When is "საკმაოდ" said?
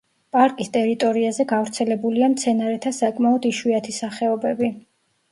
2.99-3.45